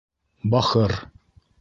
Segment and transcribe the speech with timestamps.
[0.51, 0.91] —Бахыр!